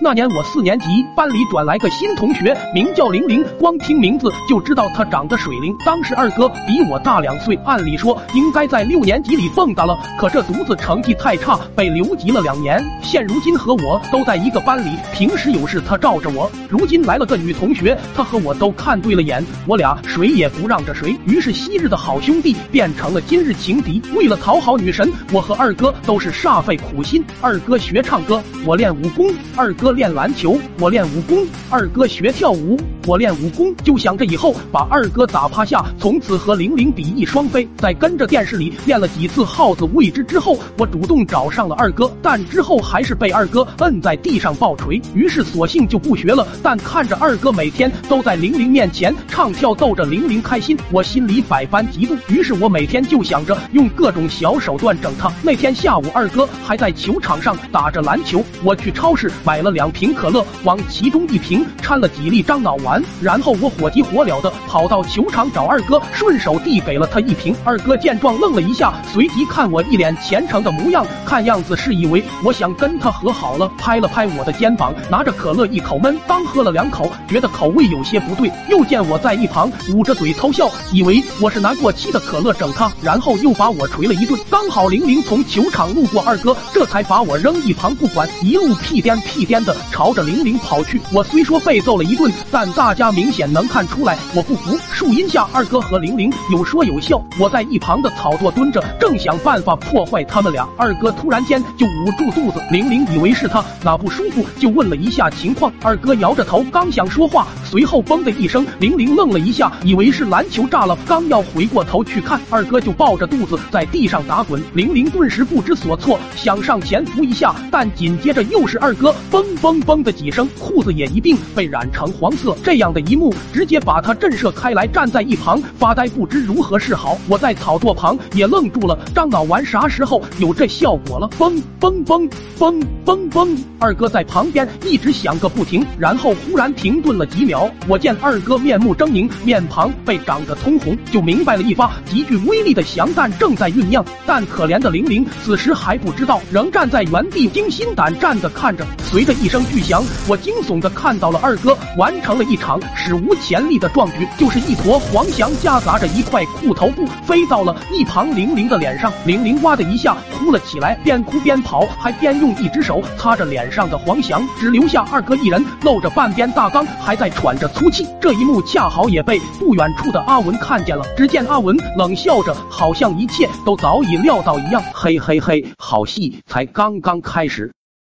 [0.00, 3.44] 那年我四年级，班里转来个新同学，名叫玲玲。
[3.58, 5.74] 光听名字就知道她长得水灵。
[5.84, 12.84] 当时二哥比我大两岁，按理说应该在六年级里蹦跶了，可这犊子成绩太差，被留级了两年。
[13.02, 16.50] 现如今和我都在一个班里，平时有事他罩着我。
[16.68, 21.16] 如今来了个女同学，他和我都看对了眼，我俩谁也不让着谁。
[21.24, 24.02] 于是昔日的好兄弟变成了今日情敌。
[24.14, 27.24] 为了讨好女神，我和二哥都是煞费苦心。
[27.40, 29.32] 二哥学唱歌，我练武功。
[29.56, 29.83] 二哥。
[29.84, 32.74] 哥练篮球，我练武功；二哥学跳舞，
[33.06, 33.76] 我练武功。
[33.84, 37.68] 就想着以后把二哥打趴下，从此和玲玲比翼双飞。
[37.76, 44.98] 在跟着电视里练了几次耗子未知之后，我主动找上了二哥，但之后还是被二哥摁在地上暴锤。
[45.14, 46.48] 于是索性就不学了。
[46.62, 52.16] 但看着二哥每天都在玲玲面前唱跳逗着玲玲开心，我心里百般嫉妒。
[52.28, 55.30] 于是我每天就想着用各种小手段整他。
[55.42, 59.73] 那天下午，二哥还在球场上打着篮球，我去超市买了。
[59.74, 67.54] 两瓶可乐，往其中一瓶掺了几粒樟脑丸，然后我火急火燎的跑到球场找二哥，顺手递给了他一瓶。
[67.64, 84.38] 二哥见状愣了一下，随即看我一脸虔诚的模样，看样子是以为我想跟他和好了，拍了拍我的肩膀，拿着可乐一口闷，刚喝了两口，觉得口味有些不对，又见我在一旁捂着嘴偷笑，以为我是拿过期的可乐整他，然后又把我捶了一顿。
[84.48, 89.63] 刚好玲玲从球场路过，二哥这才把我扔一旁不管，一路屁颠屁颠。
[89.64, 94.78] 的朝着玲玲跑去，我虽说被揍了一顿，但大家明显能看出来我不服。
[94.92, 100.68] 树荫下，二哥和玲玲有说有笑，我在一旁的草垛蹲着，正想办法破坏他们俩。
[100.76, 105.72] 二哥突然间就捂住肚子，玲玲以为是他哪不舒服，就问了一下情况。
[105.82, 114.62] 二哥摇着头，刚想说话，随后嘣的一声，玲玲愣了一下，以为是篮球炸了，刚要回过头去看，二哥就抱着肚子在地上打滚。
[114.74, 119.44] 玲玲顿时不知所措，想上前扶一下，但紧接着又是二哥嘣。
[119.60, 122.56] 嘣嘣的几声，裤子也一并被染成黄色。
[122.62, 127.18] 这样的一幕，直接把他震慑开来，站在一旁发呆，不知如何是好。
[127.26, 131.28] 我在草垛旁也愣住了，樟脑丸啥时候有这效果了？
[131.36, 133.73] 嘣嘣嘣嘣嘣嘣！
[133.84, 137.70] 二哥在旁边一直响个不停，然后忽然停顿了几秒。
[137.86, 144.04] 我见二哥面目狰狞，面庞被长得通红，就明白了一发极具威力的降弹正在酝酿。
[144.26, 148.84] 但可怜的玲玲此时还不知道，仍站在原地惊心胆战的看着。
[149.12, 149.44] 随着一。
[149.44, 168.06] 一声巨响，我惊悚的看到了二哥完成了一场史无前例的壮举，就是一坨黄翔夹杂着一块裤头布飞到了一旁玲玲的脸上，玲玲哇的一下哭了起来，边哭边跑，还边用一只手擦着脸上的黄翔，只留下二哥一人露着半边大缸，还在喘着粗气。
[168.20, 177.72] 这一幕恰好也被不远处的阿文看见了，只见阿文冷笑着，好像一切都早已料到一样，嘿嘿嘿，好戏才刚刚开始。